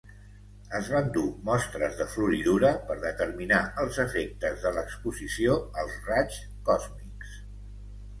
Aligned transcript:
Es 0.77 0.87
van 0.91 1.09
dur 1.15 1.25
mostres 1.49 1.99
de 1.99 2.07
floridura 2.13 2.71
per 2.87 2.95
determinar 3.03 3.59
els 3.83 3.99
efectes 4.05 4.63
de 4.65 4.71
l'exposició 4.79 5.59
als 5.83 5.99
raigs 6.09 6.41
còsmics. 6.71 7.37